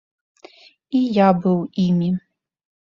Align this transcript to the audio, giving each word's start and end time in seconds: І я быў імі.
І 1.01 1.03
я 1.19 1.29
быў 1.45 1.57
імі. 1.87 2.13